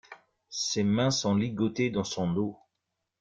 Ses 0.49 0.81
mains 0.83 1.11
sont 1.11 1.35
ligotées 1.35 1.91
dans 1.91 2.03
son 2.03 2.33
dos. 2.33 2.57